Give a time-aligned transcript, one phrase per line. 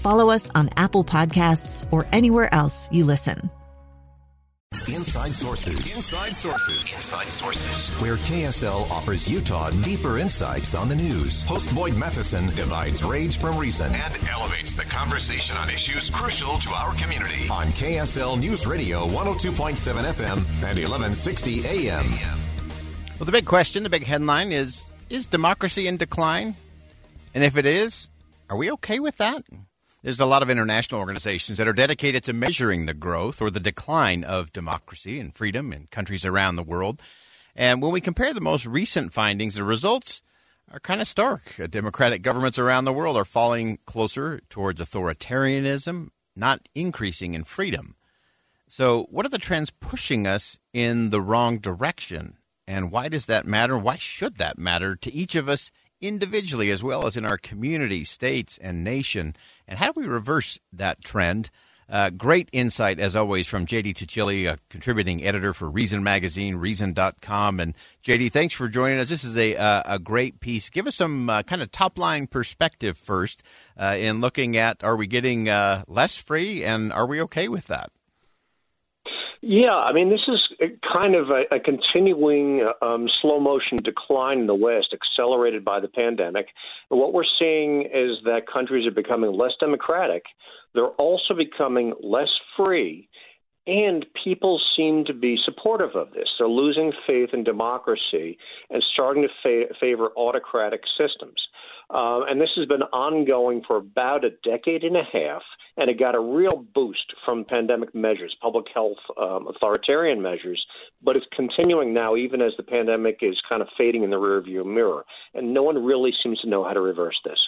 [0.00, 3.50] follow us on Apple Podcasts, or anywhere else you listen.
[4.88, 5.96] Inside Sources.
[5.96, 6.94] Inside Sources.
[6.94, 7.94] Inside Sources.
[8.00, 11.42] Where KSL offers Utah deeper insights on the news.
[11.44, 16.70] Host Boyd Matheson divides rage from reason and elevates the conversation on issues crucial to
[16.70, 17.48] our community.
[17.50, 19.76] On KSL News Radio 102.7
[20.12, 22.10] FM and 1160 AM.
[23.18, 26.54] Well, the big question, the big headline is Is democracy in decline?
[27.34, 28.08] And if it is,
[28.48, 29.44] are we okay with that?
[30.02, 33.60] There's a lot of international organizations that are dedicated to measuring the growth or the
[33.60, 37.02] decline of democracy and freedom in countries around the world.
[37.54, 40.22] And when we compare the most recent findings, the results
[40.72, 41.54] are kind of stark.
[41.68, 47.94] Democratic governments around the world are falling closer towards authoritarianism, not increasing in freedom.
[48.68, 52.38] So, what are the trends pushing us in the wrong direction?
[52.66, 53.76] And why does that matter?
[53.76, 58.04] Why should that matter to each of us individually as well as in our community,
[58.04, 59.34] states, and nation?
[59.66, 61.50] And how do we reverse that trend?
[61.90, 67.58] Uh, great insight, as always, from JD Tuccille, a contributing editor for Reason Magazine, Reason.com.
[67.58, 69.08] And JD, thanks for joining us.
[69.08, 70.70] This is a, uh, a great piece.
[70.70, 73.42] Give us some uh, kind of top line perspective first
[73.76, 77.66] uh, in looking at are we getting uh, less free and are we okay with
[77.66, 77.90] that?
[79.42, 84.46] Yeah, I mean, this is kind of a, a continuing um, slow motion decline in
[84.46, 86.48] the West, accelerated by the pandemic.
[86.90, 90.24] And what we're seeing is that countries are becoming less democratic.
[90.74, 93.08] They're also becoming less free.
[93.66, 96.28] And people seem to be supportive of this.
[96.38, 98.36] They're losing faith in democracy
[98.68, 101.48] and starting to fa- favor autocratic systems.
[101.92, 105.42] Uh, and this has been ongoing for about a decade and a half,
[105.76, 110.64] and it got a real boost from pandemic measures, public health um, authoritarian measures,
[111.02, 114.64] but it's continuing now, even as the pandemic is kind of fading in the rearview
[114.64, 115.04] mirror.
[115.34, 117.38] And no one really seems to know how to reverse this.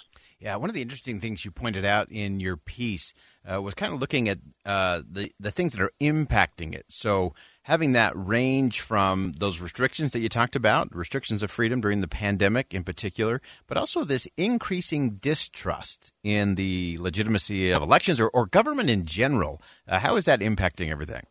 [0.41, 3.15] Yeah, one of the interesting things you pointed out in your piece
[3.51, 6.87] uh, was kind of looking at uh, the the things that are impacting it.
[6.89, 12.01] So having that range from those restrictions that you talked about, restrictions of freedom during
[12.01, 18.29] the pandemic in particular, but also this increasing distrust in the legitimacy of elections or,
[18.29, 19.61] or government in general.
[19.87, 21.23] Uh, how is that impacting everything?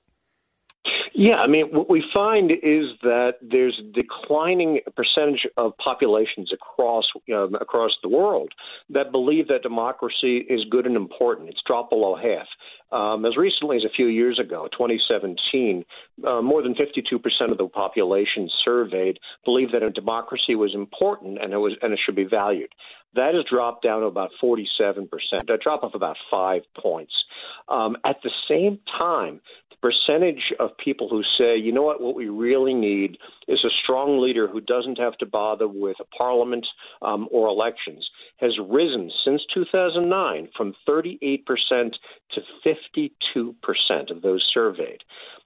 [1.21, 7.53] Yeah, I mean, what we find is that there's declining percentage of populations across um,
[7.53, 8.53] across the world
[8.89, 11.49] that believe that democracy is good and important.
[11.49, 12.47] It's dropped below half.
[12.91, 15.85] Um, as recently as a few years ago, 2017,
[16.25, 21.53] uh, more than 52% of the population surveyed believed that a democracy was important and
[21.53, 22.73] it was and it should be valued.
[23.13, 25.07] That has dropped down to about 47%,
[25.49, 27.13] a drop of about five points.
[27.69, 29.41] Um, at the same time,
[29.81, 34.19] percentage of people who say, you know what, what we really need is a strong
[34.19, 36.67] leader who doesn't have to bother with a parliament
[37.01, 41.45] um, or elections has risen since 2009 from 38%
[42.31, 45.03] to 52% of those surveyed.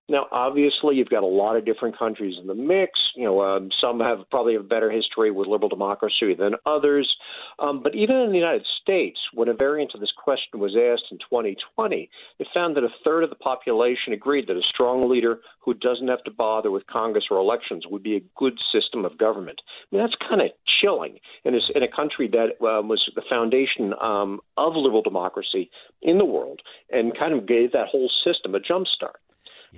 [0.08, 3.12] Now, obviously, you've got a lot of different countries in the mix.
[3.16, 7.16] You know, um, some have probably a better history with liberal democracy than others.
[7.58, 11.12] Um, but even in the United States, when a variant of this question was asked
[11.12, 15.40] in 2020, it found that a third of the population agreed that a strong leader
[15.60, 19.18] who doesn't have to bother with Congress or elections would be a good system of
[19.18, 19.62] government.
[19.68, 23.24] I mean, that's kind of chilling in a, in a country that um, was the
[23.28, 25.72] foundation um, of liberal democracy
[26.04, 26.62] in the world
[26.94, 28.86] and kind of gave that whole system a jump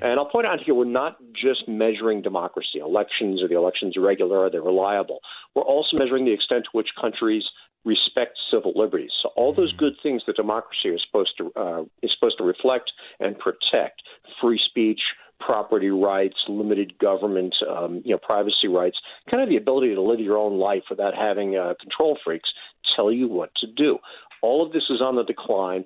[0.02, 2.80] And I'll point out here, we're not just measuring democracy.
[2.80, 4.46] Elections, are the elections regular?
[4.46, 5.20] Are they reliable?
[5.56, 7.44] We're also measuring the extent to which countries
[7.86, 9.12] respect civil liberties.
[9.22, 9.80] So all those mm-hmm.
[9.80, 14.04] good things that democracy is supposed to uh, is supposed to reflect and protect:
[14.42, 15.02] free speech,
[15.40, 18.98] property rights, limited government, um, you know, privacy rights,
[19.30, 22.50] kind of the ability to live your own life without having uh, control freaks
[22.96, 23.98] tell you what to do.
[24.42, 25.86] All of this is on the decline,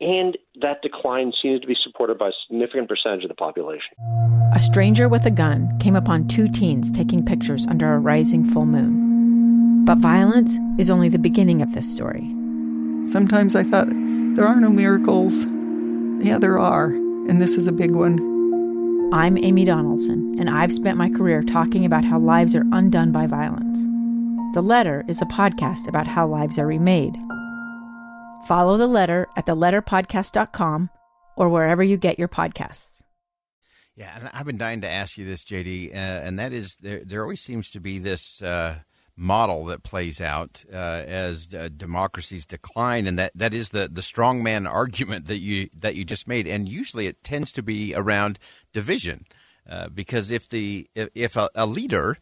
[0.00, 3.96] and that decline seems to be supported by a significant percentage of the population.
[4.54, 8.66] A stranger with a gun came upon two teens taking pictures under a rising full
[8.66, 9.84] moon.
[9.84, 12.28] But violence is only the beginning of this story.
[13.06, 15.46] Sometimes I thought, there are no miracles.
[16.24, 18.18] Yeah, there are, and this is a big one.
[19.12, 23.26] I'm Amy Donaldson, and I've spent my career talking about how lives are undone by
[23.26, 23.78] violence.
[24.54, 27.16] The Letter is a podcast about how lives are remade.
[28.44, 30.90] Follow the letter at theletterpodcast.com
[31.36, 33.02] or wherever you get your podcasts.
[33.96, 37.00] Yeah, and I've been dying to ask you this, JD, uh, and that is there.
[37.02, 38.80] There always seems to be this uh,
[39.16, 44.02] model that plays out uh, as uh, democracies decline, and that, that is the the
[44.02, 48.38] strongman argument that you that you just made, and usually it tends to be around
[48.74, 49.24] division,
[49.68, 52.18] uh, because if the if, if a, a leader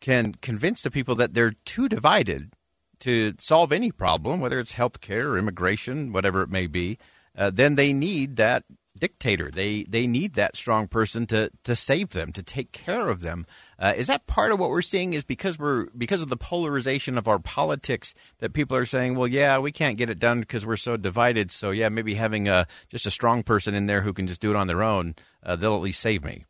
[0.00, 2.54] can convince the people that they're too divided
[3.02, 6.98] to solve any problem, whether it's health care or immigration, whatever it may be,
[7.36, 8.64] uh, then they need that
[8.98, 9.50] dictator.
[9.50, 13.46] They they need that strong person to to save them, to take care of them.
[13.78, 15.14] Uh, is that part of what we're seeing?
[15.14, 19.28] Is because we're because of the polarization of our politics that people are saying, well,
[19.28, 21.50] yeah, we can't get it done because we're so divided.
[21.50, 24.50] So yeah, maybe having a just a strong person in there who can just do
[24.50, 26.44] it on their own, uh, they'll at least save me.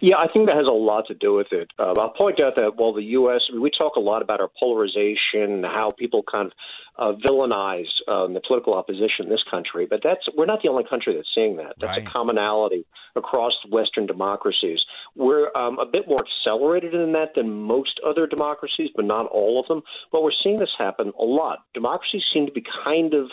[0.00, 1.70] Yeah, I think that has a lot to do with it.
[1.78, 3.40] Uh, I'll point out that while the U.S.
[3.52, 6.52] we talk a lot about our polarization, how people kind of
[6.98, 10.84] uh, villainize um, the political opposition in this country, but that's we're not the only
[10.84, 11.74] country that's seeing that.
[11.80, 12.06] That's right.
[12.06, 12.84] a commonality
[13.16, 14.80] across Western democracies.
[15.14, 19.60] We're um, a bit more accelerated in that than most other democracies, but not all
[19.60, 19.82] of them.
[20.12, 21.60] But we're seeing this happen a lot.
[21.74, 23.30] Democracies seem to be kind of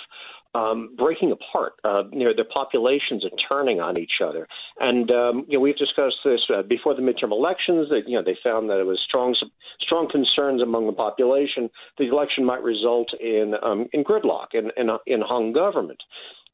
[0.56, 1.74] um, breaking apart.
[1.84, 4.48] Uh, you know, their populations are turning on each other,
[4.80, 7.90] and um, you know we've discussed this uh, before the midterm elections.
[7.90, 9.36] That you know they found that it was strong
[9.80, 11.70] strong concerns among the population.
[11.98, 16.02] The election might result in um, in gridlock and in, in, in hung government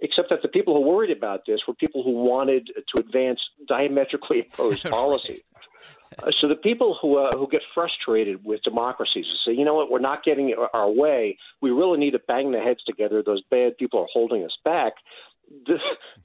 [0.03, 4.39] except that the people who worried about this were people who wanted to advance diametrically
[4.39, 5.43] opposed policies.
[5.55, 5.67] Uh,
[6.31, 9.91] so the people who uh, who get frustrated with democracies and say, you know what,
[9.91, 11.37] we're not getting our way.
[11.61, 13.23] We really need to bang the heads together.
[13.23, 14.93] Those bad people are holding us back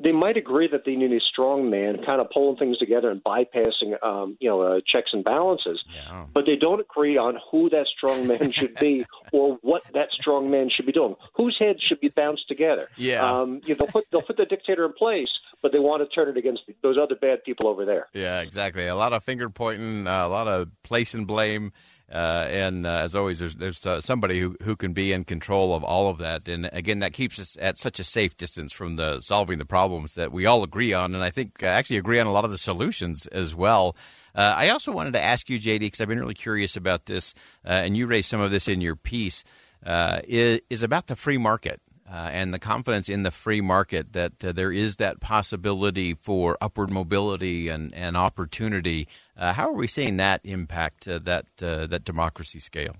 [0.00, 3.22] they might agree that they need a strong man kind of pulling things together and
[3.22, 5.84] bypassing, um, you know, uh, checks and balances.
[5.92, 6.26] Yeah.
[6.32, 10.50] But they don't agree on who that strong man should be or what that strong
[10.50, 11.16] man should be doing.
[11.34, 12.88] Whose heads should be bounced together?
[12.96, 13.24] Yeah.
[13.28, 15.28] Um, you know, they'll put they'll put the dictator in place,
[15.62, 18.08] but they want to turn it against those other bad people over there.
[18.12, 18.86] Yeah, exactly.
[18.86, 21.72] A lot of finger pointing, uh, a lot of placing blame.
[22.10, 25.74] Uh, and uh, as always, there's, there's uh, somebody who, who can be in control
[25.74, 26.46] of all of that.
[26.48, 30.14] And again, that keeps us at such a safe distance from the solving the problems
[30.14, 32.52] that we all agree on, and I think uh, actually agree on a lot of
[32.52, 33.96] the solutions as well.
[34.34, 37.34] Uh, I also wanted to ask you, JD, because I've been really curious about this,
[37.64, 39.42] uh, and you raised some of this in your piece,
[39.84, 41.80] is, is about the free market
[42.10, 46.56] uh, and the confidence in the free market that uh, there is that possibility for
[46.60, 49.08] upward mobility and, and opportunity.
[49.36, 52.96] Uh, how are we seeing that impact uh, that uh, that democracy scale?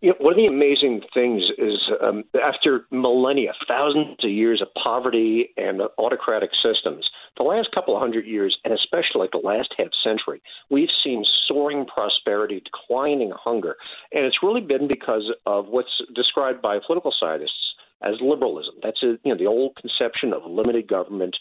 [0.00, 4.68] You know, one of the amazing things is um, after millennia, thousands of years of
[4.74, 9.74] poverty and autocratic systems, the last couple of hundred years, and especially like the last
[9.78, 13.76] half century, we've seen soaring prosperity, declining hunger.
[14.12, 17.67] And it's really been because of what's described by political scientists
[18.02, 18.74] as liberalism.
[18.82, 21.38] That's a, you know the old conception of limited government,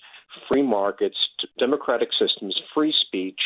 [0.51, 3.39] free markets, democratic systems, free speech,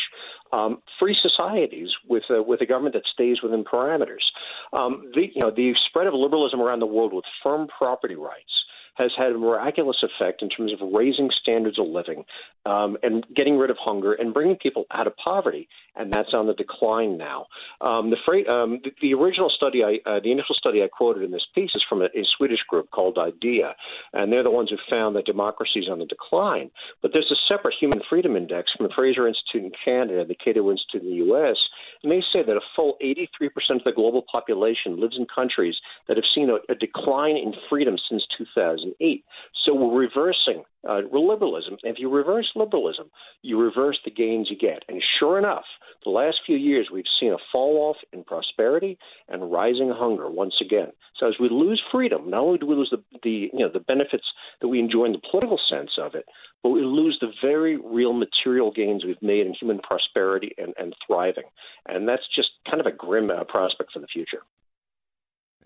[0.52, 4.24] um, free societies with a, with a government that stays within parameters.
[4.72, 8.61] Um, the you know the spread of liberalism around the world with firm property rights
[8.94, 12.24] has had a miraculous effect in terms of raising standards of living
[12.66, 15.68] um, and getting rid of hunger and bringing people out of poverty.
[15.96, 17.46] And that's on the decline now.
[17.80, 21.22] Um, the, fra- um, the, the, original study, I, uh, the initial study I quoted
[21.22, 23.74] in this piece is from a, a, Swedish group called IDEA,
[24.14, 26.70] and they're the ones who found that democracy is on the decline.
[27.02, 30.70] But there's a separate human freedom index from the Fraser Institute in Canada, the Cato
[30.70, 31.68] Institute in the U.S.,
[32.02, 36.16] and they say that a full 83% of the global population lives in countries that
[36.16, 38.81] have seen a, a decline in freedom since 2000.
[38.82, 39.24] 2008.
[39.64, 41.76] So we're reversing uh, liberalism.
[41.82, 43.10] If you reverse liberalism,
[43.42, 44.82] you reverse the gains you get.
[44.88, 45.64] And sure enough,
[46.04, 48.98] the last few years we've seen a fall off in prosperity
[49.28, 50.88] and rising hunger once again.
[51.18, 53.80] So as we lose freedom, not only do we lose the, the you know the
[53.80, 54.24] benefits
[54.60, 56.26] that we enjoy in the political sense of it,
[56.62, 60.94] but we lose the very real material gains we've made in human prosperity and, and
[61.06, 61.44] thriving.
[61.86, 64.42] And that's just kind of a grim uh, prospect for the future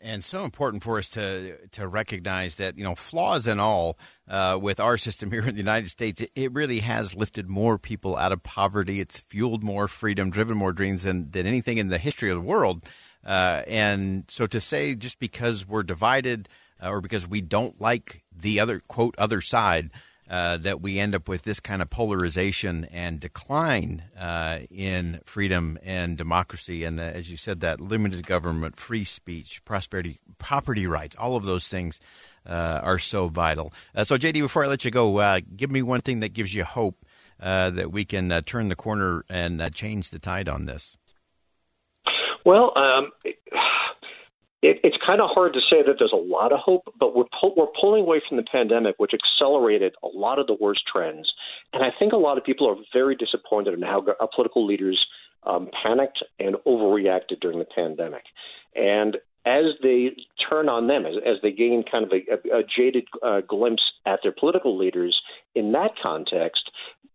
[0.03, 3.99] and so important for us to to recognize that you know flaws and all
[4.29, 8.17] uh, with our system here in the United States, it, really has lifted more people
[8.17, 9.01] out of poverty.
[9.01, 12.49] It's fueled more freedom, driven more dreams than than anything in the history of the
[12.49, 12.85] world.
[13.25, 16.49] Uh, and so to say just because we're divided
[16.83, 19.91] uh, or because we don't like the other quote other side
[20.29, 25.79] uh, that we end up with this kind of polarization and decline uh, in freedom
[25.83, 26.85] and democracy.
[26.85, 31.45] And uh, as you said, that limited government, free speech, prosperity, property rights, all of
[31.45, 32.01] those things
[32.45, 33.73] uh, are so vital.
[34.03, 37.05] So, JD, before I let you go, give me one thing that gives you hope
[37.39, 40.97] that we can turn the corner and change the tide on this.
[42.45, 43.37] Well, um, it,
[44.63, 47.25] it's kind of hard to say that there's a lot of hope, but we're
[47.87, 51.33] pulling away from the pandemic, which accelerated a lot of the worst trends.
[51.73, 55.07] And I think a lot of people are very disappointed in how political leaders
[55.45, 58.25] um, panicked and overreacted during the pandemic.
[58.75, 60.17] And as they
[60.51, 63.85] turn on them, as, as they gain kind of a, a, a jaded uh, glimpse
[64.05, 65.23] at their political leaders
[65.55, 66.73] in that context,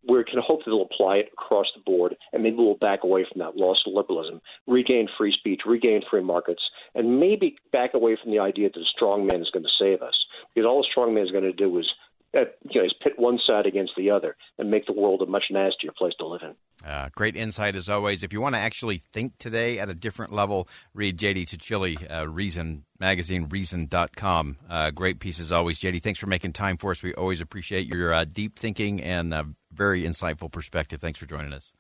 [0.07, 3.25] we can hope that they'll apply it across the board, and maybe we'll back away
[3.29, 6.63] from that loss of liberalism, regain free speech, regain free markets,
[6.95, 10.01] and maybe back away from the idea that a strong man is going to save
[10.01, 10.25] us.
[10.53, 11.93] Because all a strong man is going to do is,
[12.35, 15.25] uh, you know, is pit one side against the other and make the world a
[15.25, 16.55] much nastier place to live in.
[16.87, 18.23] Uh, great insight as always.
[18.23, 22.27] If you want to actually think today at a different level, read JD Tuccille, uh,
[22.27, 24.57] Reason Magazine, Reason.com.
[24.69, 25.79] Uh, great piece as always.
[25.79, 27.03] JD, thanks for making time for us.
[27.03, 30.99] We always appreciate your uh, deep thinking and uh, very insightful perspective.
[30.99, 31.75] Thanks for joining us.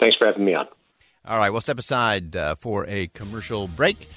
[0.00, 0.66] Thanks for having me on.
[1.26, 4.08] All right, we'll step aside uh, for a commercial break.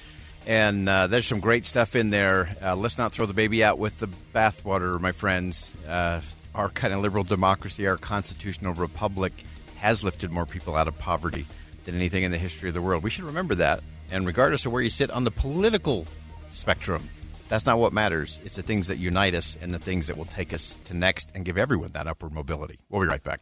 [0.45, 2.55] And uh, there's some great stuff in there.
[2.61, 5.75] Uh, let's not throw the baby out with the bathwater, my friends.
[5.87, 6.21] Uh,
[6.55, 9.33] our kind of liberal democracy, our constitutional republic
[9.77, 11.45] has lifted more people out of poverty
[11.85, 13.03] than anything in the history of the world.
[13.03, 13.81] We should remember that.
[14.11, 16.07] And regardless of where you sit on the political
[16.49, 17.09] spectrum,
[17.47, 18.39] that's not what matters.
[18.43, 21.31] It's the things that unite us and the things that will take us to next
[21.35, 22.79] and give everyone that upward mobility.
[22.89, 23.41] We'll be right back.